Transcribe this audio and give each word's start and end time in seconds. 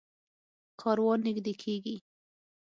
کاروان 0.81 1.19
نږدې 1.27 1.53
کېږي. 1.61 1.95